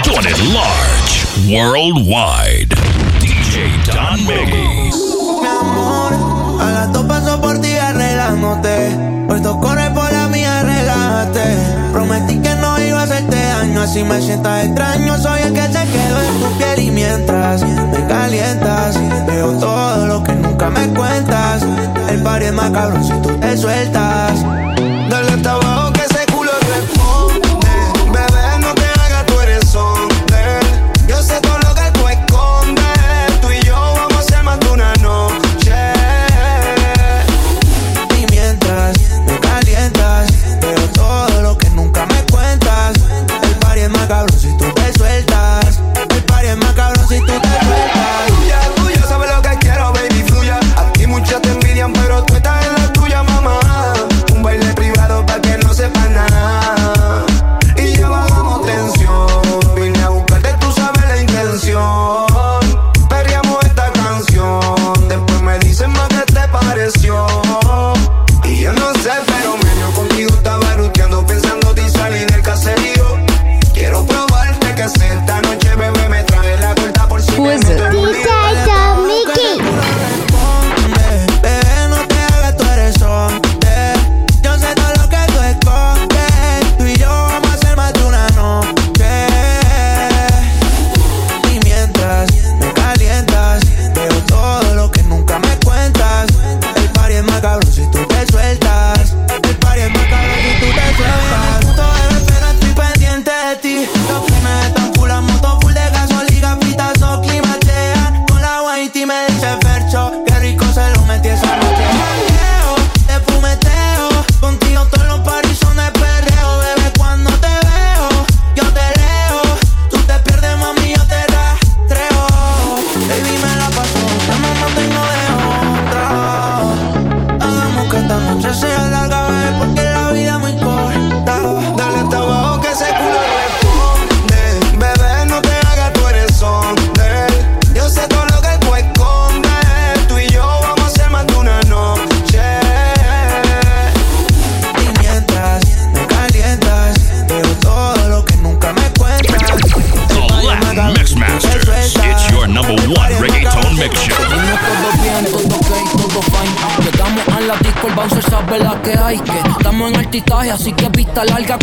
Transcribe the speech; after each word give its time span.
Jordan 0.00 0.54
Large, 0.54 1.26
Worldwide, 1.52 2.74
DJ 3.20 3.76
Don 3.84 4.24
Miggy. 4.24 4.90
Mi 5.40 5.46
amor, 5.46 6.60
a 6.60 6.72
las 6.72 6.92
dos 6.92 7.04
paso 7.04 7.38
por 7.40 7.60
ti 7.60 7.76
arreglándote. 7.76 8.96
Por 9.28 9.42
dos 9.42 9.58
corres 9.58 9.90
por 9.90 10.10
la 10.10 10.28
mía, 10.28 10.62
relájate. 10.62 11.56
Prometí 11.92 12.38
que 12.38 12.54
no 12.54 12.80
iba 12.80 13.00
a 13.00 13.02
hacerte 13.02 13.36
daño, 13.36 13.82
así 13.82 14.02
me 14.02 14.20
sientas 14.22 14.64
extraño. 14.64 15.18
Soy 15.18 15.42
el 15.42 15.52
que 15.52 15.60
te 15.60 15.84
quedó 15.84 16.22
en 16.22 16.40
tu 16.40 16.58
piel 16.58 16.78
y 16.78 16.90
mientras 16.90 17.62
me 17.62 18.06
calientas, 18.06 18.98
veo 19.26 19.52
todo 19.58 20.06
lo 20.06 20.22
que 20.22 20.32
nunca 20.32 20.70
me 20.70 20.88
cuentas. 20.88 21.62
El 22.08 22.22
party 22.22 22.46
es 22.46 22.52
más 22.54 22.70
cabrón 22.70 23.04
si 23.04 23.12
tú 23.20 23.38
te 23.38 23.56
sueltas. 23.58 24.42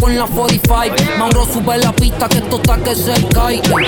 con 0.09 0.17
la 0.17 0.25
45. 0.25 1.17
Mauro 1.17 1.45
sube 1.45 1.77
la 1.77 1.91
pista 1.93 2.27
que 2.27 2.37
esto 2.37 2.55
está 2.55 2.77
que 2.77 2.95
se 2.95 3.13
cae. 3.27 3.61
Dónde 3.61 3.85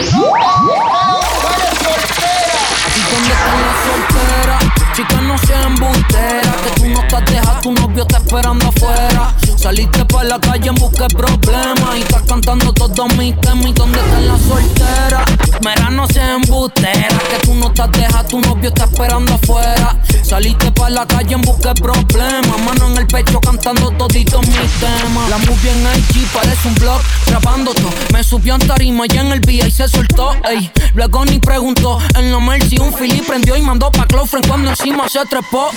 están 3.33 3.61
las 3.61 3.77
solteras? 3.85 4.63
Chicas, 4.95 5.21
no 5.23 5.37
sean 5.37 5.63
embusteras 5.63 6.55
Que 6.57 6.81
tú 6.81 6.87
no 6.87 7.01
estás 7.01 7.25
dejas, 7.25 7.61
tu 7.61 7.71
novio 7.73 8.03
está 8.03 8.17
esperando 8.17 8.67
afuera 8.67 9.35
Saliste 9.57 10.05
para 10.05 10.23
la 10.25 10.39
calle 10.39 10.69
en 10.69 10.75
busca 10.75 11.07
de 11.07 11.15
problemas 11.15 11.97
Y 11.97 12.01
estás 12.01 12.23
cantando 12.23 12.73
todos 12.73 13.15
mis 13.17 13.39
temas 13.41 13.65
¿Y 13.65 13.73
dónde 13.73 13.99
están 13.99 14.27
las 14.27 14.41
solteras? 14.41 15.41
Mera 15.63 15.91
no 15.91 16.07
se 16.07 16.22
embustera, 16.22 17.07
que 17.29 17.38
tú 17.45 17.53
no 17.53 17.67
estás 17.67 17.91
deja, 17.91 18.23
tu 18.23 18.39
novio 18.39 18.69
está 18.69 18.85
esperando 18.85 19.33
afuera. 19.35 19.95
Saliste 20.23 20.72
para 20.72 20.89
la 20.89 21.05
calle 21.05 21.35
en 21.35 21.41
busca 21.41 21.73
de 21.73 21.81
problemas, 21.81 22.61
mano 22.66 22.88
en 22.88 22.97
el 22.97 23.07
pecho 23.07 23.39
cantando 23.39 23.91
toditos 23.91 24.41
mis 24.47 24.71
temas. 24.79 25.29
La 25.29 25.38
movie 25.39 25.71
en 25.71 26.00
IG 26.00 26.25
parece 26.33 26.67
un 26.67 26.75
blog, 26.75 27.01
grabando 27.27 27.73
todo. 27.73 27.89
Me 28.11 28.23
subió 28.23 28.55
en 28.55 28.66
tarima 28.66 29.03
y 29.07 29.17
en 29.17 29.27
el 29.27 29.41
VI 29.41 29.69
se 29.69 29.88
soltó, 29.88 30.33
ey. 30.50 30.71
Luego 30.95 31.25
ni 31.25 31.39
preguntó, 31.39 32.00
en 32.16 32.31
la 32.31 32.39
Mercy 32.39 32.79
un 32.79 32.94
fili 32.94 33.21
prendió 33.21 33.55
y 33.55 33.61
mandó 33.61 33.91
pa' 33.91 34.05
Clofren 34.07 34.44
cuando 34.47 34.71
encima 34.71 35.07
se 35.09 35.23
trepó. 35.25 35.69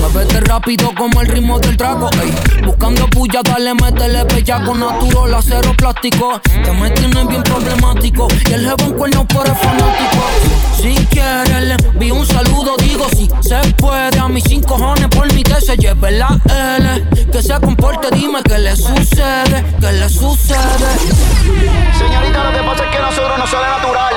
Muévete 0.00 0.40
rápido 0.40 0.92
como 0.96 1.20
el 1.20 1.28
ritmo 1.28 1.60
del 1.60 1.76
trago, 1.76 2.10
ey. 2.22 2.62
Buscando 2.64 3.06
puya, 3.08 3.42
dale, 3.44 3.74
métele 3.74 4.24
bellaco, 4.24 4.74
natural, 4.74 5.34
acero, 5.34 5.72
plástico. 5.76 6.40
Ya 6.64 6.72
me 6.72 6.90
tienen 6.90 7.28
bien 7.28 7.42
problemático 7.42 8.26
y 8.48 8.52
el 8.52 8.64
jebón 8.64 8.92
cuerno 8.94 9.19
mío, 9.20 9.26
pero 9.28 9.54
fanático. 9.54 10.24
Si 10.80 10.94
quieres, 11.06 11.62
le 11.62 11.74
envío 11.74 12.14
un 12.14 12.26
saludo, 12.26 12.76
digo 12.78 13.06
si 13.10 13.28
se 13.40 13.56
puede. 13.74 14.18
A 14.18 14.28
mis 14.28 14.44
cinco 14.44 14.74
cojones 14.74 15.08
por 15.08 15.32
mi 15.34 15.42
que 15.42 15.60
se 15.60 15.76
lleve 15.76 16.12
la 16.12 16.38
L. 16.78 17.04
Que 17.30 17.42
se 17.42 17.60
comporte, 17.60 18.08
dime 18.14 18.42
qué 18.42 18.58
le 18.58 18.76
sucede, 18.76 19.64
qué 19.80 19.92
le 19.92 20.08
sucede. 20.08 20.88
Señorita, 21.98 22.44
lo 22.44 22.52
que 22.52 22.64
pasa 22.64 22.84
es 22.84 22.96
que 22.96 23.02
nosotros 23.02 23.38
no 23.38 23.46
sale 23.46 23.66
natural. 23.66 24.14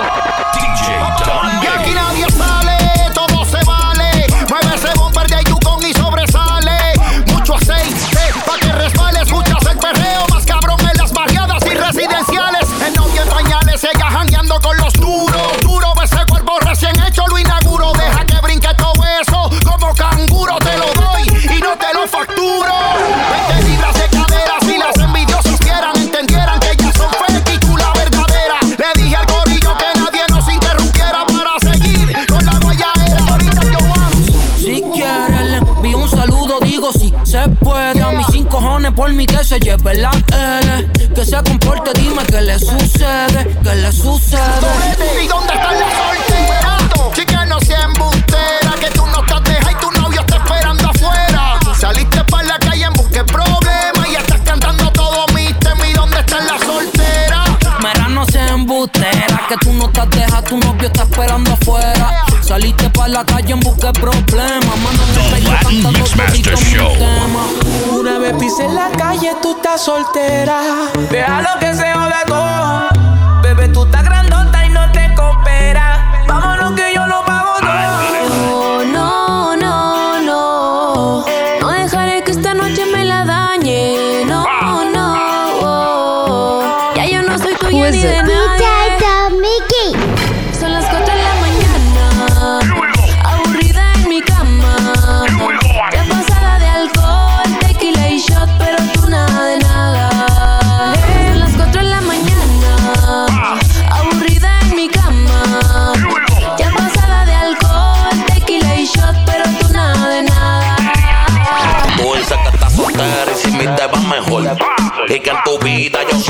dice 68.53 68.65
en 68.65 68.75
la 68.75 68.91
calle, 68.91 69.35
tú 69.41 69.55
estás 69.55 69.81
soltera. 69.81 70.61
Deja 71.09 71.41
lo 71.41 71.59
que 71.59 71.73
se 71.73 71.91
joda 71.91 72.23
todo. 72.27 72.62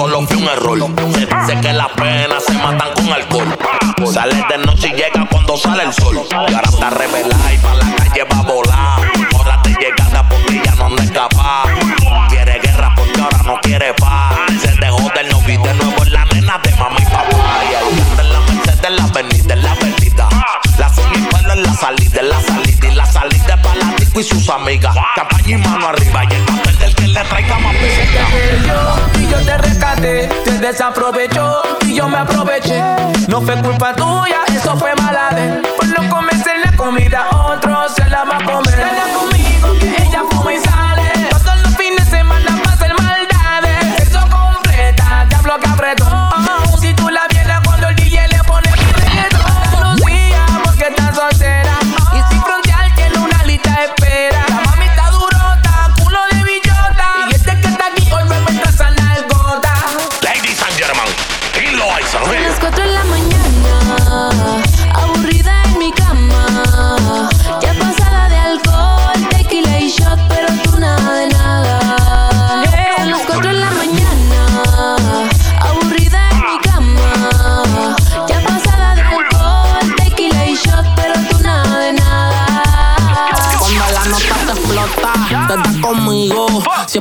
Solo 0.04 0.28
fui 0.28 0.42
un 0.42 0.50
error. 0.50 0.78
Dice 0.78 1.62
que 1.62 1.74
las 1.74 1.90
penas 1.90 2.44
se 2.44 2.54
matan 2.54 2.94
con 2.94 3.12
alcohol. 3.12 3.58
Sales 4.12 4.44
de 4.50 4.58
noche 4.58 4.90
y 4.90 4.92
llega 4.92 5.26
cuando 5.30 5.56
sale 5.56 5.84
el 5.84 5.94
sol. 5.94 6.22
Y 6.30 6.34
ahora 6.34 6.70
está 6.70 6.90
revelada 6.90 7.54
y 7.54 7.58
para 7.60 7.76
la 7.76 7.96
calle 7.96 8.24
va 8.30 8.38
a 8.38 8.42
volar. 8.42 9.12
Ahora 9.34 9.62
te 9.62 9.70
llegada 9.70 10.28
porque 10.28 10.62
ya 10.64 10.76
no 10.76 10.86
anda 10.88 11.04
escapar. 11.04 11.68
Quiere 12.28 12.60
guerra 12.60 12.94
porque 12.96 13.22
ahora 13.22 13.40
no 13.46 13.60
quiere 13.62 13.94
paz. 13.94 14.36
Se 14.62 14.72
dejó 14.74 15.10
del 15.16 15.30
novio 15.30 15.62
de 15.62 15.74
nuevo 15.76 16.04
en 16.04 16.14
la 16.14 16.26
nena 16.26 16.60
de 16.64 16.72
mamá 16.76 16.98
y 17.00 17.06
papá. 17.06 17.62
Y 17.72 18.20
en 18.20 18.34
la 18.34 18.40
Mercedes, 18.42 18.84
en 18.84 18.96
la 18.98 19.04
avenida, 19.04 19.54
en 19.54 19.64
la 19.64 19.72
avenida. 19.72 20.30
La 20.78 20.90
pelo 20.90 21.54
en 21.54 21.64
la 21.64 21.74
salida, 21.74 22.20
en 22.20 22.30
la 22.30 22.42
salida. 22.42 22.88
Y 22.90 22.96
la 22.96 23.06
salida 23.06 23.62
para 23.62 23.76
la 23.76 23.96
disco 23.96 24.20
y 24.20 24.24
sus 24.24 24.50
amigas. 24.50 24.96
Desaprovechó 30.74 31.62
y 31.86 31.94
yo 31.94 32.10
me 32.10 32.18
aproveché. 32.18 32.82
No 33.28 33.42
fue 33.42 33.62
culpa 33.62 33.94
tuya, 33.94 34.42
eso 34.50 34.76
fue 34.76 34.96
mala 34.96 35.30
de 35.30 35.63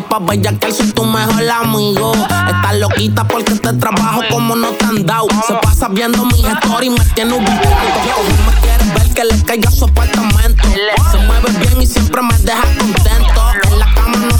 pa' 0.02 0.20
que 0.58 0.72
soy 0.72 0.93
tu 0.93 1.04
mejor 1.04 1.49
amigo. 1.49 2.12
Estás 2.14 2.76
loquita 2.78 3.25
porque 3.25 3.54
te 3.54 3.72
trabajo 3.75 4.22
como 4.31 4.56
no 4.56 4.69
te 4.70 4.84
han 4.84 5.06
dado. 5.06 5.26
Se 5.46 5.54
pasa 5.54 5.88
viendo 5.88 6.25
mi 6.25 6.40
historia 6.40 6.84
y 6.84 6.90
me 6.90 7.04
tiene 7.14 7.34
ubicado. 7.34 8.22
No 8.37 8.50
me 8.50 8.60
quieres 8.60 8.94
ver 8.94 9.14
que 9.14 9.25
le 9.25 9.43
caiga 9.44 9.70
su 9.70 9.84
apartamento. 9.84 10.62
Se 11.10 11.19
mueve 11.19 11.50
bien 11.58 11.82
y 11.82 11.87
siempre 11.87 12.22
me 12.22 12.37
deja 12.38 12.62
contento. 12.78 13.51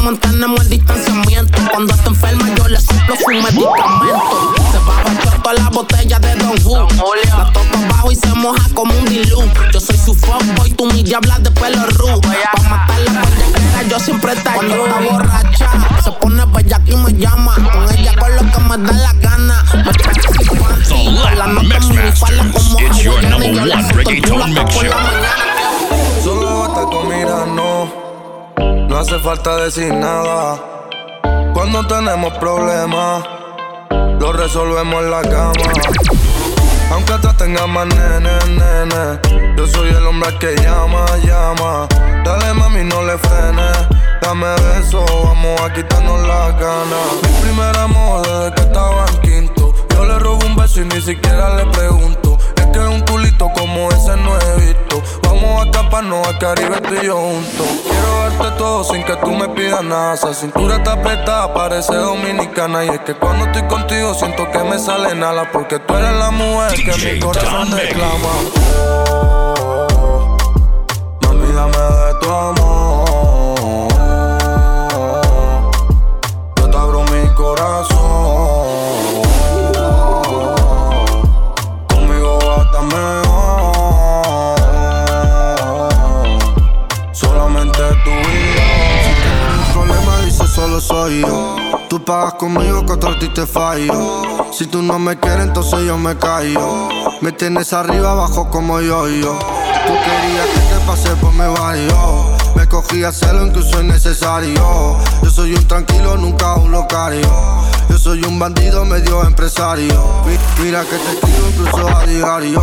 Mantenemos 0.03 0.61
el 0.63 0.69
distanciamiento. 0.69 1.59
Cuando 1.71 1.95
está 1.95 2.09
enferma 2.09 2.49
yo 2.57 2.69
le 2.69 2.81
soplo 2.81 3.15
su 3.17 3.31
medicamento. 3.31 4.55
Se 4.73 4.79
baja 4.79 5.09
el 5.09 5.43
toda 5.43 5.55
la 5.55 5.69
botella 5.71 6.19
de 6.19 6.35
Don 6.37 6.59
Who. 6.65 6.89
La 7.27 7.53
toco 7.53 7.77
abajo 7.77 8.11
y 8.11 8.17
se 8.17 8.29
moja 8.35 8.69
como 8.75 8.93
un 8.95 9.05
dilú. 9.05 9.43
Yo 9.73 9.81
soy 9.81 9.97
su 9.97 10.15
fuckboy, 10.15 10.73
tú 10.73 10.87
mi 10.87 11.03
diabla 11.03 11.39
de 11.39 11.51
pelo 11.53 11.87
ru. 11.87 12.21
Pa' 12.21 12.63
matar 12.69 13.01
la 13.01 13.21
bellaquera 13.21 13.83
yo 13.89 14.01
siempre 14.01 14.35
te. 14.35 14.51
Cuando 14.51 14.87
está 14.87 15.01
borracha, 15.01 15.71
se 16.03 16.13
pone 16.13 16.45
bellaca 16.47 16.91
y 16.91 16.97
me 16.97 17.13
llama. 17.13 17.55
Con 17.55 17.99
ella 17.99 18.15
con 18.17 18.37
lo 18.37 18.43
que 18.51 18.61
me 18.61 18.79
da 18.79 18.93
la 18.93 19.13
gana. 19.15 19.65
Me 19.73 19.93
trae 19.93 21.37
la 21.37 21.47
nota 21.47 21.63
Mix 21.63 21.91
en 21.91 22.05
mi 22.05 22.13
falda 22.13 22.43
Masters. 22.43 22.69
como 22.69 22.81
It's 22.81 23.03
your 23.03 23.23
number 23.23 23.51
one 23.51 23.89
reggaeton 23.95 24.55
mix 24.55 24.75
show. 24.75 25.52
Hace 29.13 29.23
falta 29.23 29.57
decir 29.57 29.93
nada. 29.93 30.59
Cuando 31.53 31.87
tenemos 31.87 32.33
problemas, 32.39 33.23
lo 34.19 34.33
resolvemos 34.33 35.03
en 35.03 35.11
la 35.11 35.21
cama. 35.21 35.53
Aunque 36.91 37.13
atrás 37.13 37.37
tenga 37.37 37.67
más 37.67 37.87
nene, 37.89 38.31
nene, 38.49 39.55
yo 39.57 39.67
soy 39.67 39.91
el 39.91 40.07
hombre 40.07 40.31
que 40.39 40.55
llama, 40.57 41.05
llama. 41.25 41.89
Dale 42.25 42.55
mami, 42.55 42.85
no 42.85 43.03
le 43.03 43.19
frenes, 43.19 43.77
dame 44.23 44.47
beso, 44.55 45.05
vamos 45.25 45.61
a 45.61 45.71
quitarnos 45.75 46.27
las 46.27 46.59
ganas. 46.59 47.07
Mi 47.23 47.43
primer 47.43 47.77
amor 47.77 48.27
desde 48.27 48.55
que 48.55 48.63
estaba 48.63 49.05
en 49.11 49.21
quinto, 49.21 49.75
yo 49.91 50.05
le 50.07 50.19
robo 50.21 50.47
un 50.47 50.57
beso 50.57 50.81
y 50.81 50.85
ni 50.87 51.01
siquiera 51.03 51.55
le 51.57 51.67
pregunto. 51.67 52.22
Que 52.73 52.79
un 52.79 53.01
culito 53.03 53.51
como 53.53 53.91
ese 53.91 54.17
no 54.17 54.39
he 54.41 54.61
visto. 54.61 55.03
Vamos 55.25 55.61
a 55.61 55.65
escaparnos 55.65 56.27
al 56.27 56.39
Caribe 56.39 56.81
tú 56.81 56.95
y 56.95 57.07
yo 57.07 57.17
juntos. 57.17 57.67
Quiero 57.85 58.19
darte 58.19 58.59
todo 58.59 58.85
sin 58.85 59.05
que 59.05 59.17
tú 59.17 59.31
me 59.31 59.49
pidas 59.51 59.83
nada. 59.85 60.15
Esa 60.15 60.33
cintura 60.33 60.77
está 60.77 60.93
apretada, 60.93 61.53
parece 61.53 61.95
dominicana. 61.95 62.85
Y 62.85 62.89
es 62.89 63.01
que 63.01 63.15
cuando 63.15 63.45
estoy 63.47 63.63
contigo 63.69 64.15
siento 64.15 64.51
que 64.51 64.59
me 64.65 64.79
sale 64.79 65.15
nada. 65.15 65.51
Porque 65.53 65.79
tú 65.81 65.95
eres 65.95 66.13
la 66.13 66.31
mujer 66.31 66.75
que 66.75 66.93
DJ 66.93 67.15
mi 67.15 67.21
corazón 67.21 67.71
reclama. 67.73 68.29
Oh, 68.79 70.37
mami, 71.23 71.53
dame 71.53 71.77
de 71.77 72.15
tu 72.21 72.31
amor. 72.31 72.62
Tú 91.89 92.05
pagas 92.05 92.35
conmigo 92.35 92.87
que 92.87 92.93
otro 92.93 93.19
te 93.19 93.45
fallo. 93.45 94.23
Si 94.53 94.67
tú 94.69 94.83
no 94.83 95.01
me 95.01 95.19
quieres, 95.19 95.47
entonces 95.47 95.81
yo 95.85 95.99
me 95.99 96.17
callo. 96.17 96.89
Me 97.21 97.33
tienes 97.33 97.73
arriba, 97.73 98.13
abajo 98.13 98.49
como 98.51 98.81
yo 98.81 99.09
yo. 99.09 99.37
Tú 99.37 99.93
querías 100.05 100.47
que 100.55 100.61
te 100.61 100.81
pase 100.87 101.09
por 101.17 101.33
mi 101.33 101.41
barrio. 101.59 102.37
Me 102.55 102.69
cogí 102.69 103.03
a 103.03 103.09
hacerlo 103.09 103.47
incluso 103.47 103.81
es 103.81 103.85
necesario. 103.85 104.97
Yo 105.25 105.31
soy 105.31 105.55
un 105.55 105.67
tranquilo, 105.67 106.17
nunca 106.17 106.55
un 106.55 106.71
locario. 106.71 107.29
Yo 107.91 107.99
soy 107.99 108.23
un 108.25 108.39
bandido 108.39 108.85
medio 108.85 109.25
empresario. 109.25 110.01
Mi- 110.25 110.63
Mira 110.65 110.83
que 110.85 110.97
te 110.99 111.13
escribo 111.15 111.49
incluso 111.49 111.89
a 111.97 112.07
diario. 112.07 112.63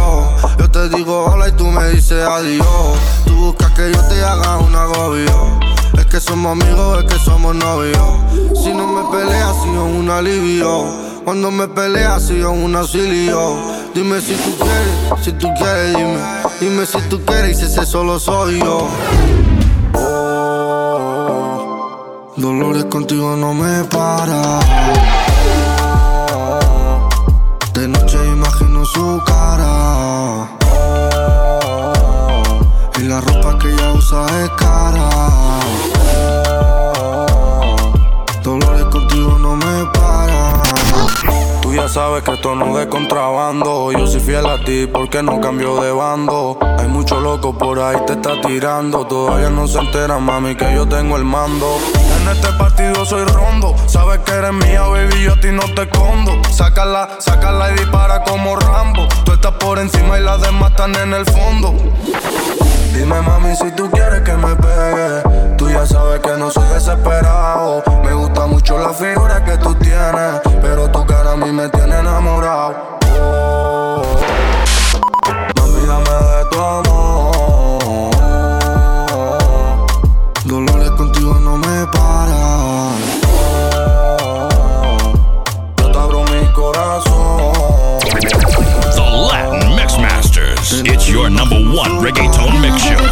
Yo 0.60 0.72
te 0.72 0.88
digo 0.88 1.25
hola 1.25 1.50
y 1.50 1.51
tú 1.51 1.65
me 1.65 1.89
dices 1.89 2.25
adiós. 2.25 2.65
Tú 3.25 3.36
buscas 3.36 3.72
que 3.72 3.91
yo 3.91 4.01
te 4.08 4.24
haga 4.24 4.58
un 4.60 4.74
agobio. 4.74 5.60
Es 5.98 6.05
que 6.05 6.19
somos 6.19 6.51
amigos, 6.51 7.03
es 7.03 7.13
que 7.13 7.19
somos 7.19 7.55
novios. 7.55 8.03
Si 8.63 8.74
no 8.74 8.88
me 8.88 9.10
peleas, 9.17 9.55
si 9.63 9.74
yo 9.74 9.86
un 9.86 10.10
alivio. 10.10 10.86
Cuando 11.25 11.51
me 11.51 11.67
peleas, 11.67 12.24
si 12.24 12.39
yo 12.39 12.51
un 12.51 12.75
auxilio. 12.75 13.58
Dime 13.93 14.22
si 14.22 14.34
tú 14.36 14.55
quieres, 14.58 14.93
si 15.24 15.31
tú 15.34 15.48
quieres, 15.58 15.96
dime. 15.96 16.19
Dime 16.60 16.86
si 16.86 17.00
tú 17.10 17.24
quieres 17.25 17.51
y 17.51 17.55
si 17.55 17.65
ese 17.65 17.86
solo 17.86 18.19
soy 18.19 18.60
yo. 18.60 18.88
Oh, 19.93 20.60
Dolores 22.38 22.86
contigo 22.86 23.36
no 23.36 23.53
me 23.53 23.84
para. 23.86 24.60
De 27.74 27.88
noche 27.88 28.17
imagino 28.25 28.86
su 28.86 29.22
cara. 29.25 30.50
Y 32.98 33.03
la 33.03 33.22
ropa 33.22 33.58
que 33.60 33.72
ella 33.72 33.93
usa 33.93 34.25
es 34.43 34.50
cara. 34.58 35.18
now. 35.69 35.98
sabes 41.99 42.23
que 42.23 42.31
esto 42.31 42.55
no 42.55 42.79
es 42.79 42.87
contrabando. 42.87 43.91
Yo 43.91 44.07
soy 44.07 44.21
fiel 44.21 44.45
a 44.45 44.63
ti 44.63 44.87
porque 44.87 45.21
no 45.21 45.41
cambio 45.41 45.81
de 45.81 45.91
bando. 45.91 46.57
Hay 46.77 46.87
mucho 46.87 47.19
loco 47.19 47.57
por 47.57 47.77
ahí, 47.77 47.97
te 48.07 48.13
está 48.13 48.39
tirando. 48.39 49.05
Todavía 49.05 49.49
no 49.49 49.67
se 49.67 49.79
entera, 49.79 50.17
mami, 50.17 50.55
que 50.55 50.73
yo 50.73 50.87
tengo 50.87 51.17
el 51.17 51.25
mando. 51.25 51.77
En 52.21 52.29
este 52.29 52.53
partido 52.53 53.05
soy 53.05 53.25
rondo. 53.25 53.75
Sabes 53.87 54.19
que 54.19 54.31
eres 54.31 54.53
mía, 54.53 54.83
baby, 54.83 55.23
yo 55.23 55.33
a 55.33 55.39
ti 55.41 55.49
no 55.51 55.63
te 55.75 55.81
escondo. 55.81 56.31
Sácala, 56.49 57.17
sácala 57.19 57.71
y 57.71 57.73
dispara 57.73 58.23
como 58.23 58.55
Rambo. 58.55 59.05
Tú 59.25 59.33
estás 59.33 59.51
por 59.55 59.77
encima 59.77 60.17
y 60.19 60.23
las 60.23 60.41
demás 60.41 60.71
están 60.71 60.95
en 60.95 61.13
el 61.13 61.25
fondo. 61.25 61.75
Dime 62.93 63.21
mami 63.21 63.55
si 63.55 63.71
tú 63.71 63.89
quieres 63.91 64.21
que 64.21 64.33
me 64.33 64.55
pegue 64.55 65.55
Tú 65.57 65.69
ya 65.69 65.85
sabes 65.85 66.19
que 66.19 66.31
no 66.37 66.49
soy 66.49 66.67
desesperado 66.69 67.83
Me 68.03 68.13
gusta 68.13 68.47
mucho 68.47 68.77
la 68.77 68.89
figura 68.89 69.43
que 69.45 69.57
tú 69.57 69.75
tienes 69.75 70.41
Pero 70.61 70.89
tu 70.89 71.05
cara 71.05 71.33
a 71.33 71.35
mí 71.37 71.51
me 71.51 71.69
tiene 71.69 71.88
enamorado. 71.91 72.75
Mami, 75.55 75.81
dame 75.88 76.10
de 76.10 76.46
tu 76.51 76.60
amor. 76.60 78.12
Dolores 80.46 80.91
contigo 80.91 81.34
no 81.39 81.58
me 81.58 81.86
paran. 81.88 82.98
Yo 85.77 85.91
te 85.91 85.98
abro 85.98 86.24
mi 86.25 86.51
corazón. 86.53 87.53
The 88.96 89.05
Latin 89.31 89.75
Mix 89.75 89.98
Masters. 89.98 90.81
It's 90.86 91.08
your 91.10 91.29
number 91.29 91.58
one 91.58 92.00
reggaeton 92.01 92.62
mix 92.62 92.81
show. 92.84 93.08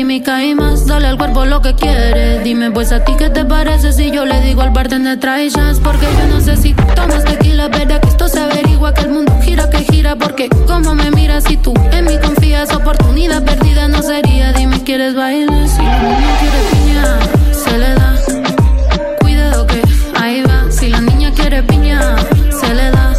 química 0.00 0.42
y 0.42 0.54
más, 0.54 0.86
dale 0.86 1.08
al 1.08 1.18
cuerpo 1.18 1.44
lo 1.44 1.60
que 1.60 1.74
quiere 1.74 2.38
Dime 2.42 2.70
pues 2.70 2.90
a 2.90 3.04
ti 3.04 3.12
qué 3.18 3.28
te 3.28 3.44
parece 3.44 3.92
si 3.92 4.10
yo 4.10 4.24
le 4.24 4.40
digo 4.40 4.62
al 4.62 4.70
bartender 4.70 5.20
trae 5.20 5.50
chance. 5.50 5.78
Porque 5.82 6.06
yo 6.06 6.34
no 6.34 6.40
sé 6.40 6.56
si 6.56 6.72
tomas 6.94 7.22
tequila, 7.22 7.68
verde 7.68 8.00
que 8.00 8.08
esto 8.08 8.26
se 8.26 8.40
averigua, 8.40 8.94
que 8.94 9.02
el 9.02 9.10
mundo 9.10 9.38
gira, 9.42 9.68
que 9.68 9.80
gira. 9.80 10.16
Porque 10.16 10.48
como 10.66 10.94
me 10.94 11.10
miras 11.10 11.44
si 11.44 11.58
tú 11.58 11.74
en 11.92 12.06
mí 12.06 12.16
confías, 12.18 12.72
oportunidad 12.72 13.44
perdida 13.44 13.88
no 13.88 14.00
sería. 14.02 14.54
Dime, 14.54 14.82
¿quieres 14.82 15.14
bailar? 15.14 15.68
Si 15.68 15.82
la 15.82 15.98
niña 16.02 16.38
quiere 16.40 16.60
piña, 16.72 17.18
se 17.52 17.78
le 17.78 17.94
da. 17.94 18.16
Cuidado 19.20 19.66
que 19.66 19.82
ahí 20.18 20.42
va. 20.42 20.70
Si 20.70 20.88
la 20.88 21.02
niña 21.02 21.30
quiere 21.32 21.62
piña, 21.62 22.16
se 22.58 22.74
le 22.74 22.90
da. 22.90 23.09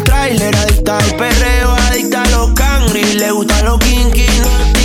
el 0.00 0.04
tráiler, 0.04 0.56
adicta 0.56 0.98
al 0.98 1.16
perreo, 1.16 1.70
adicta 1.88 2.22
a 2.22 2.28
los 2.30 2.50
cangri, 2.52 3.02
le 3.14 3.30
gusta 3.30 3.62
los 3.62 3.78
kinky. 3.78 4.79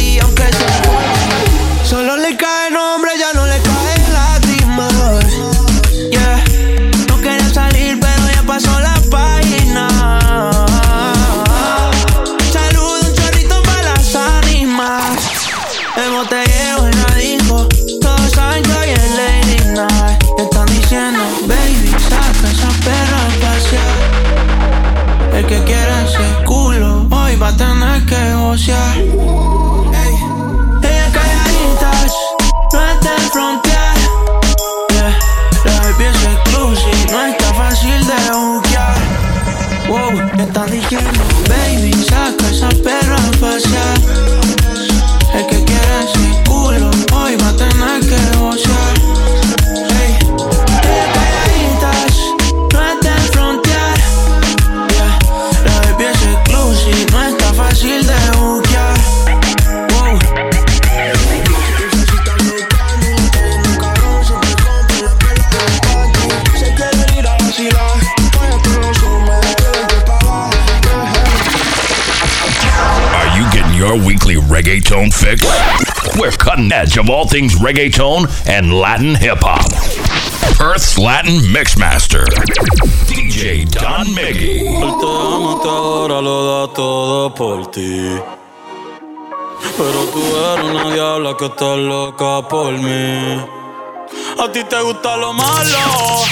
Reggaeton 74.75 75.13
fix? 75.13 75.45
We're 76.17 76.31
cutting 76.31 76.71
edge 76.71 76.97
of 76.97 77.09
all 77.09 77.27
things 77.27 77.55
reggaeton 77.55 78.27
and 78.47 78.73
Latin 78.73 79.15
hip 79.15 79.39
hop. 79.41 79.71
Perth's 80.57 80.97
Latin 80.97 81.39
Mixmaster, 81.53 82.25
DJ 83.07 83.65
Don 83.71 84.07
Miggy. 84.13 84.63
Pero 89.77 90.05
tú 90.05 90.21
eres 90.53 90.65
una 90.65 90.93
diabla 90.93 91.37
que 91.37 91.45
está 91.45 91.75
loca 91.75 92.47
por 92.47 92.71
mí. 92.73 93.41
A 94.39 94.51
ti 94.51 94.63
te 94.63 94.81
gusta 94.81 95.17
lo 95.17 95.33
malo, 95.33 96.23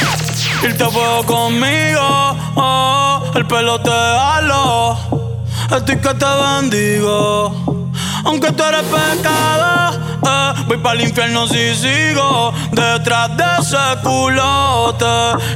irte 0.64 0.84
a 0.84 0.90
fuego 0.90 1.24
conmigo. 1.26 2.38
Oh, 2.56 3.24
el 3.36 3.46
pelo 3.46 3.82
te 3.82 3.90
halo, 3.90 4.98
estoy 5.76 5.98
que 5.98 6.14
te 6.14 6.26
bendigo. 6.26 7.73
Aunque 8.26 8.52
tú 8.52 8.64
eres 8.64 8.84
pecado, 8.84 10.00
eh, 10.26 10.64
voy 10.68 10.78
para 10.78 10.96
el 10.96 11.08
infierno 11.08 11.48
si 11.48 11.76
sigo 11.76 12.54
detrás 12.72 13.36
de 13.36 13.44
ese 13.60 14.02
culote. 14.02 15.06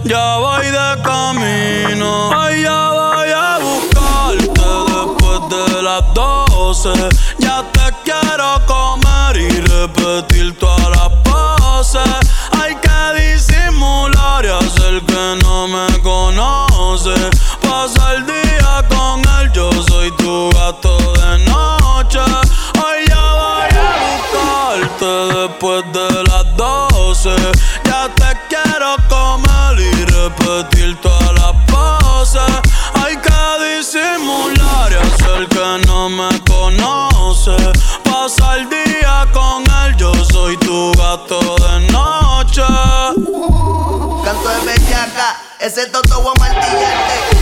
Ya 0.03 0.37
voy 0.37 0.65
de 0.65 1.01
camino, 1.01 2.31
ay, 2.37 2.63
ya 2.63 2.89
voy 2.89 3.29
a 3.29 3.59
buscarte 3.59 4.61
después 4.93 5.39
de 5.49 5.81
las 5.81 6.13
doce. 6.13 6.93
Ya 7.39 7.63
te 7.71 7.93
quiero 8.03 8.61
comer 8.65 9.37
y 9.37 9.49
repetir 9.61 10.57
todas 10.57 10.76
repetir 30.47 30.99
todas 31.01 31.33
las 31.33 31.53
poses. 31.67 32.41
Hay 32.93 33.17
que 33.17 33.77
disimular 33.77 34.91
y 34.91 34.95
hacer 34.95 35.47
que 35.49 35.85
no 35.85 36.09
me 36.09 36.29
conoce. 36.45 37.55
Pasa 38.03 38.55
el 38.57 38.69
día 38.69 39.27
con 39.33 39.63
él, 39.83 39.95
yo 39.97 40.13
soy 40.25 40.57
tu 40.57 40.91
gato 40.93 41.39
de 41.57 41.91
noche. 41.91 42.63
Canto 44.23 44.49
de 44.49 44.65
bellaca, 44.65 45.37
ese 45.59 45.87
toto 45.87 46.21
voy 46.21 46.33
a 46.35 46.39
martillarte. 46.39 47.36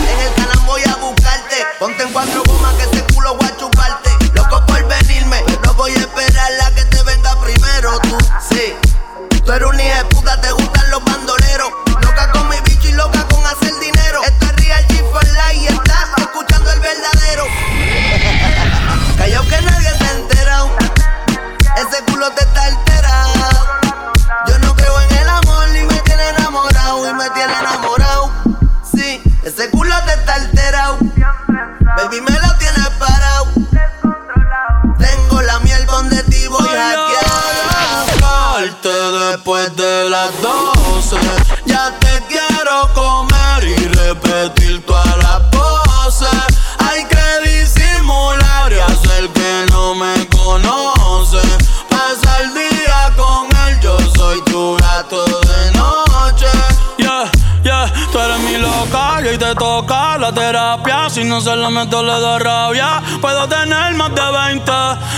Le 61.91 62.19
da 62.19 62.39
rabia. 62.39 63.01
Puedo 63.21 63.47
tener 63.47 63.93
más 63.95 64.13
de 64.13 64.21
20, 64.49 64.71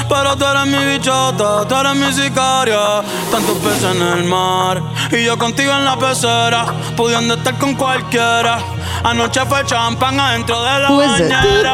pero 0.10 0.36
tú 0.36 0.46
eres 0.46 0.66
mi 0.66 0.86
bichota, 0.94 1.66
tú 1.68 1.76
eres 1.76 1.96
mi 1.96 2.12
sicaria. 2.14 3.02
Tantos 3.32 3.58
peces 3.58 3.96
en 3.96 4.02
el 4.02 4.24
mar 4.26 4.82
y 5.12 5.24
yo 5.24 5.38
contigo 5.38 5.72
en 5.72 5.86
la 5.86 5.98
pecera, 5.98 6.66
pudiendo 6.96 7.36
estar 7.36 7.58
con 7.58 7.76
cualquiera. 7.76 8.60
Anoche 9.04 9.46
fue 9.46 9.66
champán 9.66 10.20
adentro 10.20 10.62
de 10.64 10.80
la 10.80 10.90
Who 10.92 11.04
is 11.04 11.20
it? 11.20 11.30
bañera. 11.32 11.74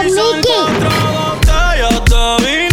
Hoy 0.00 0.10
son 0.10 0.40
cuatro 0.42 0.90
botellas 1.12 2.04
de 2.04 2.63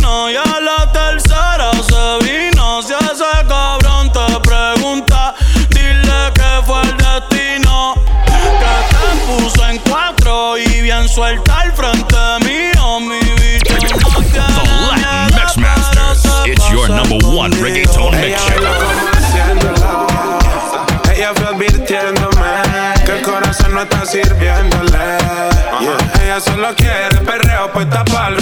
suelta 11.22 11.60
al 11.60 11.72
frente 11.74 12.16
mío. 12.46 13.00
Mi 13.00 13.20
bicho 13.20 13.76
no 13.76 14.22
The 14.22 15.36
Latin 15.36 15.64
pero 15.64 16.16
se 16.16 16.52
It's 16.52 16.72
your 16.72 16.90
number 16.90 17.20
one 17.24 17.52
reggaeton 17.62 18.12
mix 18.20 18.42
show. 18.42 18.58
Ella 21.14 21.32
fue 21.36 21.48
advirtiéndome 21.50 22.52
que 23.06 23.12
el 23.12 23.22
corazón 23.22 23.76
no 23.76 23.82
está 23.84 24.04
sirviéndole. 24.04 25.18
Ella 26.24 26.40
solo 26.40 26.74
quiere 26.76 27.20
perreo, 27.20 27.72
pues 27.72 27.88
tapa 27.90 28.30
el 28.30 28.38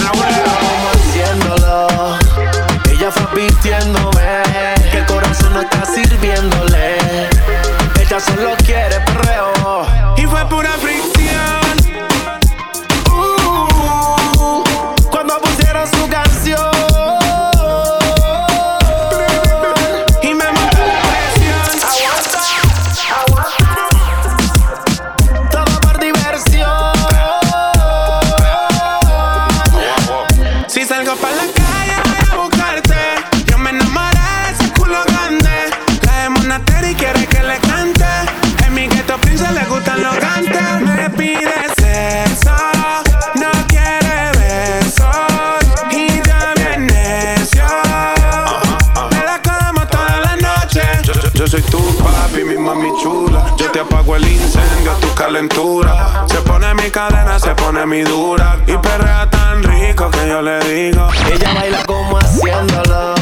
Y 57.92 58.76
perrea 58.76 59.28
tan 59.28 59.64
rico 59.64 60.08
que 60.12 60.28
yo 60.28 60.40
le 60.40 60.60
digo 60.60 61.08
Ella 61.28 61.52
baila 61.54 61.82
como 61.84 62.18
haciéndolo. 62.18 63.16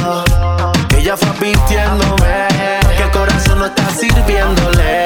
Ella 0.95 1.17
fue 1.17 1.31
vistiéndome 1.41 2.49
que 2.95 3.03
el 3.03 3.11
corazón 3.11 3.61
no 3.61 3.67
está 3.67 3.89
sirviéndole. 3.89 5.05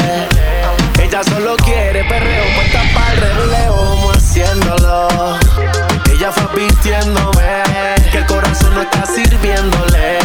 Ella 0.99 1.23
solo 1.23 1.57
quiere 1.59 2.03
perreo, 2.03 2.45
puesta 2.57 2.83
para 2.93 3.13
el 3.13 3.21
reguleo, 3.21 3.77
como 3.77 4.11
haciéndolo. 4.11 5.39
Ella 6.11 6.33
fue 6.33 6.65
vistiéndome 6.65 7.63
que 8.11 8.19
el 8.19 8.27
corazón 8.27 8.75
no 8.75 8.83
está 8.83 9.07
sirviéndole. 9.07 10.19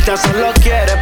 Ella 0.00 0.16
solo 0.16 0.52
quiere 0.62 0.96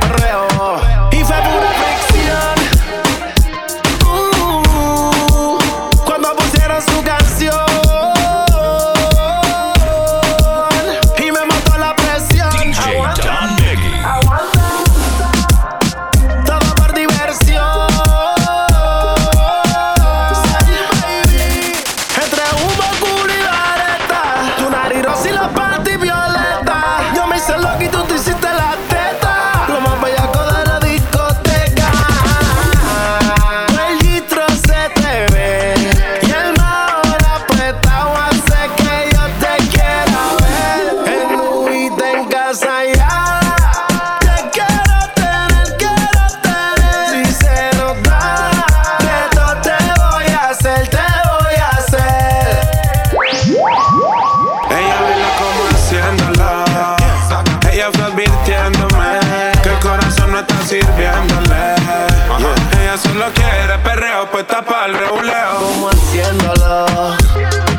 advirtiéndome 58.06 59.18
que 59.62 59.68
el 59.68 59.78
corazón 59.80 60.32
no 60.32 60.38
está 60.40 60.62
sirviéndole. 60.64 61.46
Yeah. 61.46 62.82
Ella 62.82 62.96
solo 62.98 63.26
quiere 63.34 63.78
perreo, 63.78 64.30
pues 64.30 64.42
está 64.42 64.62
para 64.62 64.86
el 64.86 64.94
reuleo. 64.94 65.56
Como 65.58 65.88
haciéndolo, 65.90 67.16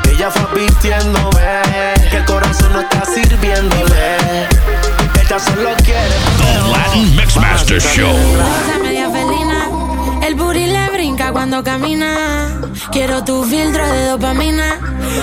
ella 0.10 0.32
fue 0.32 0.42
advirtiéndome 0.44 1.62
que 2.10 2.18
el 2.18 2.26
corazón 2.26 2.74
no 2.74 2.82
está 2.82 3.06
sirviéndole. 3.06 4.18
Ella 5.22 5.40
solo 5.40 5.70
quiere. 5.84 6.16
The 6.38 6.72
Latin 6.72 7.16
Mixmaster 7.16 7.82
Show 7.82 8.16
cuando 11.50 11.64
camina. 11.64 12.60
Quiero 12.92 13.24
tu 13.24 13.42
filtro 13.46 13.88
de 13.88 14.08
dopamina. 14.08 14.80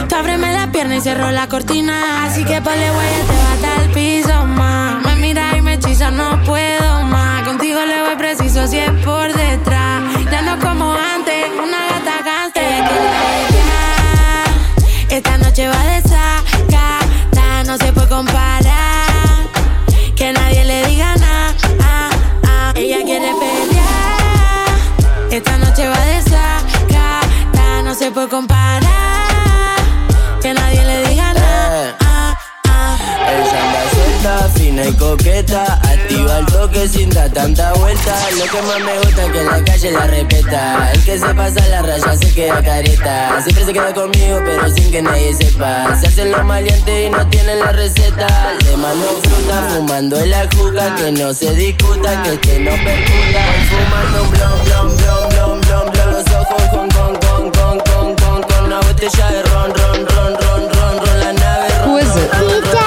Tú 0.08 0.14
ábreme 0.14 0.54
la 0.54 0.72
pierna 0.72 0.96
y 0.96 1.00
cierro 1.02 1.30
la 1.30 1.48
cortina. 1.48 2.24
Así 2.24 2.44
que 2.44 2.62
ponle 2.62 2.90
huella, 2.90 3.20
te 3.28 3.36
bata 3.44 3.76
al 3.82 3.90
piso 3.90 4.46
más. 4.46 5.04
Me 5.04 5.16
mira 5.16 5.54
y 5.54 5.60
me 5.60 5.74
hechiza, 5.74 6.10
no 6.10 6.42
puedo 6.44 7.02
más. 7.02 7.42
Contigo 7.42 7.78
le 7.84 8.04
voy 8.04 8.16
preciso 8.16 8.66
si 8.66 8.78
es 8.78 8.90
por 9.04 9.34
detrás. 9.34 10.02
Ya 10.30 10.40
no 10.40 10.58
como 10.66 10.94
antes, 10.94 11.50
una 11.62 11.88
gata 11.92 12.24
cante. 12.24 12.60
Esta 15.10 15.36
noche 15.36 15.68
va 15.68 15.84
de 15.84 16.00
saca, 16.08 17.64
no 17.66 17.76
se 17.76 17.92
puede 17.92 18.08
comparar. 18.08 18.63
Comparar. 28.14 29.76
Que 30.40 30.54
nadie 30.54 30.84
le 30.84 31.08
diga 31.08 31.34
nada. 31.34 31.96
Ah. 32.00 32.96
Ella 33.28 33.66
anda 33.66 33.90
suelta, 33.90 34.48
fina 34.54 34.84
y 34.84 34.92
coqueta. 34.92 35.80
Activa 35.82 36.38
el 36.38 36.46
toque 36.46 36.86
sin 36.88 37.10
dar 37.10 37.28
tanta 37.30 37.72
vuelta. 37.72 38.16
Lo 38.38 38.44
que 38.44 38.62
más 38.62 38.80
me 38.80 38.98
gusta 39.00 39.24
es 39.24 39.32
que 39.32 39.40
en 39.40 39.46
la 39.46 39.64
calle 39.64 39.90
la 39.90 40.06
respeta. 40.06 40.92
El 40.92 41.04
que 41.04 41.18
se 41.18 41.34
pasa 41.34 41.68
la 41.68 41.82
raya 41.82 42.16
se 42.16 42.34
queda 42.34 42.62
careta. 42.62 43.42
Siempre 43.42 43.64
se 43.64 43.72
queda 43.72 43.92
conmigo, 43.92 44.40
pero 44.44 44.70
sin 44.70 44.90
que 44.92 45.02
nadie 45.02 45.34
sepa. 45.34 45.98
Se 46.00 46.06
hacen 46.06 46.30
los 46.30 46.44
maleantes 46.44 47.06
y 47.06 47.10
no 47.10 47.26
tienen 47.28 47.58
la 47.58 47.72
receta. 47.72 48.54
Le 48.64 48.76
mando 48.76 49.06
fruta, 49.24 49.68
fumando 49.74 50.20
en 50.20 50.30
la 50.30 50.48
juca. 50.56 50.94
Que 50.94 51.10
no 51.10 51.34
se 51.34 51.52
discuta, 51.54 52.22
que 52.22 52.34
este 52.34 52.60
no 52.60 52.70
percuta. 52.70 53.42
Fumando 53.70 54.22
un 54.22 54.30
blon, 54.30 54.64
blon, 54.64 54.96
blon, 54.96 55.23
botella 59.04 59.30
de 59.30 59.42
ron, 59.42 59.74
ron, 59.74 60.06
ron, 60.06 60.34
ron, 60.34 60.68
ron, 60.72 60.98
ron. 60.98 61.20
La 61.20 61.32
nave 61.32 61.68
ron, 61.84 62.00
ron, 62.00 62.62
ron, 62.62 62.84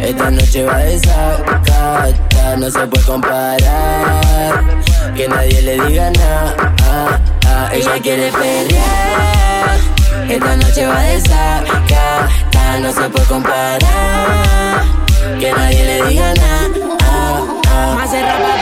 esta 0.00 0.30
noche 0.30 0.64
va 0.64 0.78
de 0.78 0.98
sacata, 1.00 2.56
no 2.58 2.70
se 2.70 2.86
puede 2.86 3.04
comparar. 3.04 4.64
Que 5.16 5.28
nadie 5.28 5.62
le 5.62 5.80
diga 5.86 6.10
nada. 6.10 6.54
Ah, 6.84 7.20
ah, 7.46 7.68
ella 7.72 8.00
quiere 8.00 8.30
pelear. 8.30 9.78
Esta 10.28 10.56
noche 10.56 10.86
va 10.86 11.00
de 11.00 11.20
sacata, 11.20 12.78
no 12.80 12.92
se 12.92 13.08
puede 13.10 13.26
comparar. 13.26 14.84
Que 15.40 15.52
nadie 15.52 15.84
le 15.84 16.06
diga 16.08 16.34
nada. 16.34 16.68
Ah, 17.02 17.40
ah. 17.68 17.94
Más 17.96 18.12
rapa. 18.12 18.54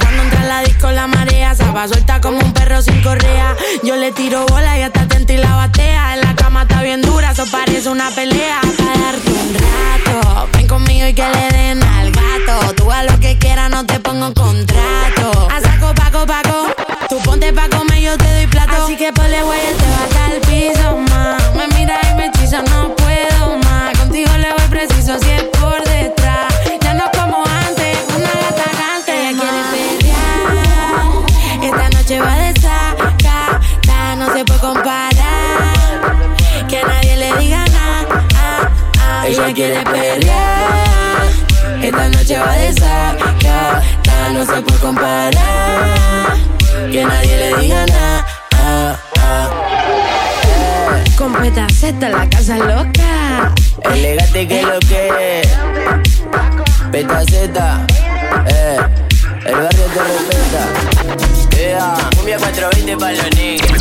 Cuando 0.00 0.22
entra 0.22 0.40
en 0.42 0.48
la 0.48 0.60
disco 0.60 0.90
la 0.90 1.06
marea 1.06 1.31
se 1.54 1.70
va 1.70 1.86
suelta 1.86 2.20
como 2.20 2.38
un 2.38 2.52
perro 2.52 2.80
sin 2.80 3.02
correa. 3.02 3.56
Yo 3.82 3.96
le 3.96 4.12
tiro 4.12 4.46
bola 4.46 4.78
y 4.78 4.82
hasta 4.82 5.02
atenta 5.02 5.32
y 5.32 5.36
la 5.36 5.54
batea. 5.54 6.14
En 6.14 6.20
la 6.22 6.34
cama 6.34 6.62
está 6.62 6.82
bien 6.82 7.02
dura, 7.02 7.32
eso 7.32 7.44
parece 7.50 7.88
una 7.90 8.10
pelea. 8.10 8.60
Para 8.78 8.98
darte 8.98 9.30
un 9.30 9.54
rato, 9.54 10.48
ven 10.54 10.66
conmigo 10.66 11.06
y 11.08 11.14
que 11.14 11.24
le 11.28 11.56
den 11.56 11.82
al 11.82 12.10
gato. 12.10 12.74
Tú 12.74 12.90
haz 12.90 13.10
lo 13.10 13.20
que 13.20 13.36
quieras, 13.38 13.70
no 13.70 13.84
te 13.84 14.00
pongo 14.00 14.32
contrato. 14.32 15.21
Quiere 39.62 39.84
pelear. 39.84 41.28
Esta 41.82 42.08
noche 42.08 42.38
va 42.38 42.52
de 42.52 42.72
saca, 42.72 43.82
no 44.32 44.44
se 44.44 44.62
puede 44.62 44.78
comparar. 44.80 45.32
Que 46.90 47.04
nadie 47.04 47.36
le 47.36 47.56
diga 47.58 47.86
nada. 47.86 48.26
Ah, 48.56 48.96
ah. 49.20 49.50
Con 51.16 51.32
petaceta 51.34 52.08
la 52.08 52.28
casa 52.28 52.56
loca. 52.56 53.52
Elegante 53.94 54.48
que 54.48 54.62
lo 54.62 54.78
que 54.80 55.42
Petaceta, 56.90 57.86
eh, 58.46 58.78
el 59.46 59.54
barrio 59.54 59.86
te 59.94 60.00
respeta. 60.10 60.62
Yeah, 61.56 62.10
cumbia 62.16 62.38
420 62.38 62.96
pa' 62.96 63.12
los 63.12 63.30
niggas. 63.36 63.78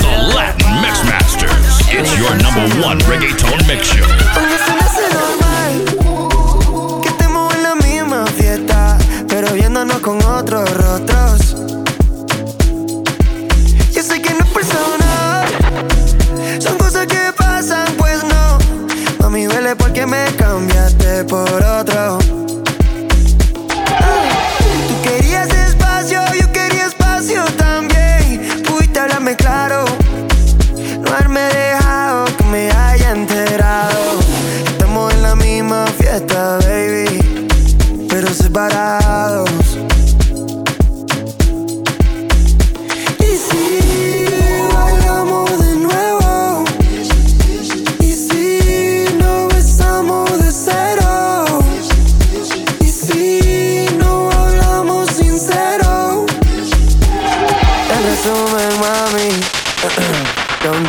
The 0.00 0.16
Latin 0.34 0.72
Mixmasters. 0.82 1.80
It's 1.92 2.16
your 2.16 2.34
number 2.36 2.66
one 2.86 2.98
reggaeton 3.00 3.66
mix 3.66 3.88
show. 3.88 4.19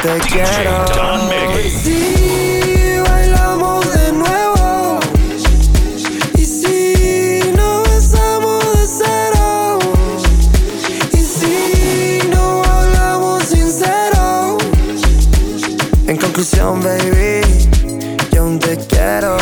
Te 0.02 0.18
quiero. 0.28 0.86
Y 1.64 1.70
si 1.70 3.00
bailamos 3.08 3.86
de 3.94 4.12
nuevo, 4.14 5.00
y 6.36 6.46
si 6.46 7.40
nos 7.56 7.88
besamos 7.88 8.64
de 8.74 8.88
cero, 8.88 9.80
y 11.14 11.18
si 11.18 12.20
no 12.30 12.64
hablamos 12.64 13.44
sincero. 13.44 14.58
En 16.08 16.18
conclusión, 16.18 16.82
baby, 16.82 17.42
yo 18.32 18.42
aún 18.42 18.58
te 18.58 18.78
quiero. 18.78 19.38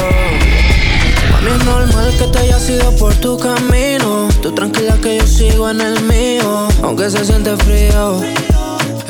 Mami, 1.32 1.52
es 1.52 1.65
normal 1.65 2.13
que 2.17 2.26
te 2.26 2.38
hayas 2.39 2.69
ido 2.69 2.91
por 2.98 3.13
tu 3.15 3.38
camino. 3.38 4.28
Tú 4.41 4.54
tranquila 4.54 4.98
que 5.02 5.19
yo 5.19 5.28
sigo 5.28 5.69
en 5.69 5.80
el 5.80 6.02
mío. 6.04 6.67
Aunque 6.84 7.10
se 7.10 7.24
siente 7.24 7.56
frío. 7.58 8.19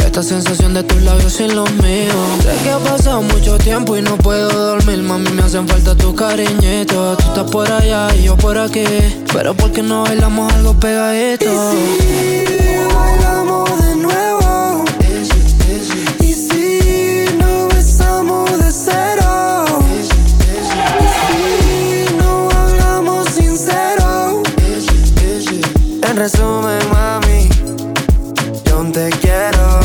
Esta 0.10 0.24
sensación 0.24 0.74
de 0.74 0.82
tus 0.82 1.04
labios 1.04 1.34
sin 1.34 1.56
los 1.56 1.72
míos. 1.74 2.16
Sé 2.42 2.64
que 2.64 2.72
ha 2.72 2.80
pasado 2.80 3.22
mucho 3.22 3.60
tiempo 3.60 3.96
y 3.96 4.02
no 4.02 4.18
puedo 4.18 4.50
dormir. 4.50 5.04
Mami, 5.04 5.30
me 5.30 5.44
hacen 5.44 5.68
falta 5.68 5.96
tu 5.96 6.16
cariñito. 6.16 7.16
Tú 7.16 7.28
estás 7.28 7.52
por 7.52 7.72
allá 7.72 8.08
y 8.16 8.24
yo 8.24 8.36
por 8.36 8.58
aquí. 8.58 8.84
Pero 9.32 9.54
¿por 9.54 9.72
qué 9.72 9.84
no 9.84 10.02
bailamos 10.02 10.52
algo 10.52 10.74
pegadito? 10.74 11.46
bailamos 12.96 13.86
de 13.86 13.96
nuevo. 13.98 14.84
Y 16.22 16.34
si 16.34 17.26
nos 17.38 17.76
besamos 17.76 18.50
de 18.58 18.72
cero. 18.72 19.66
Y 21.00 22.08
si 22.08 22.16
no 22.16 22.50
hablamos 22.50 23.30
sincero. 23.30 24.42
En 26.02 26.18
resumen, 26.18 26.80
mami, 26.92 27.48
yo 28.66 28.92
te 28.92 29.12
quiero. 29.22 29.79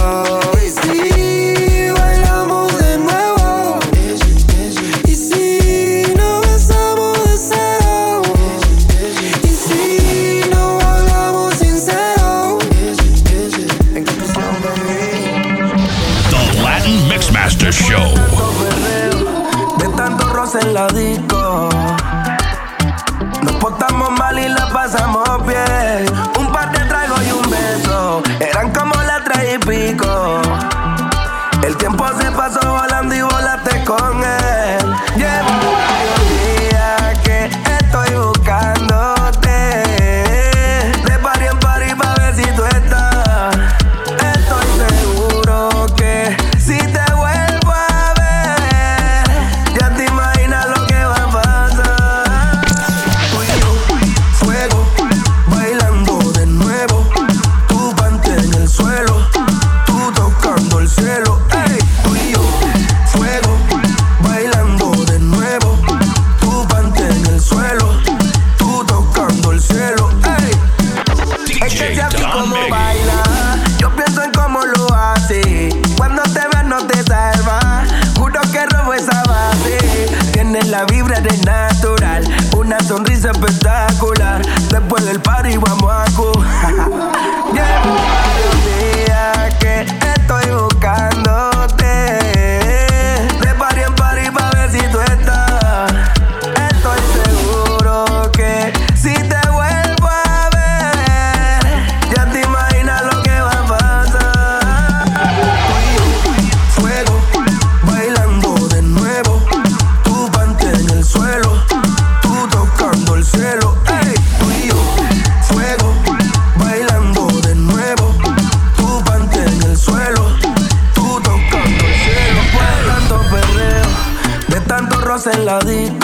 En 125.27 125.45
la 125.47 125.59
disco. 125.61 126.04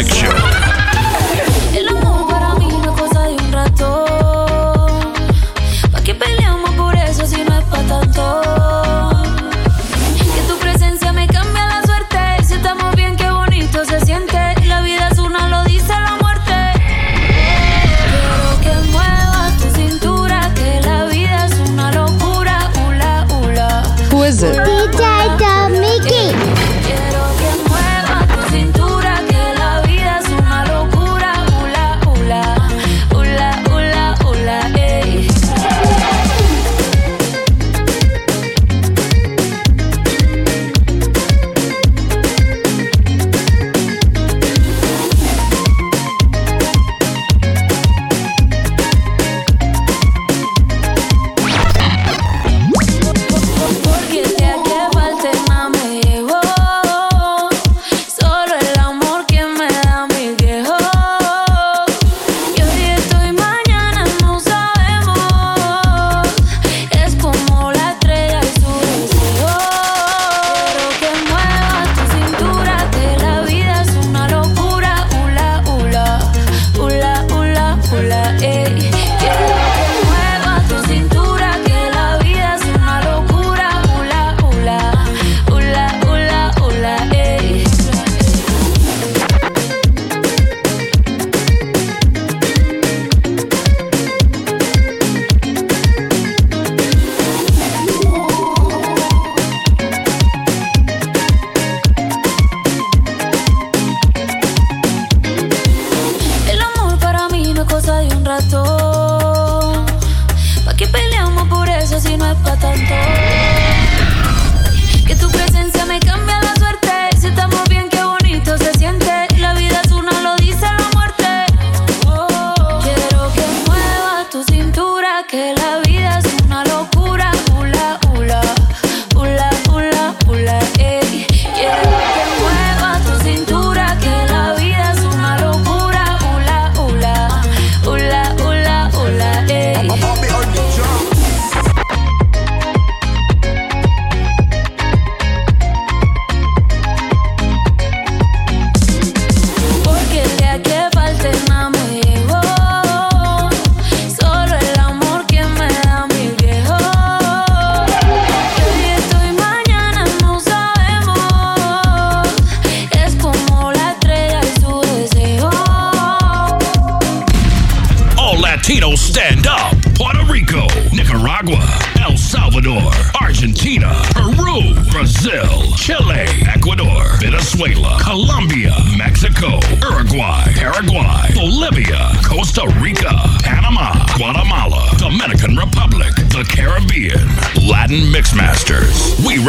Reggaeton 0.00 0.49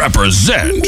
represent 0.01 0.80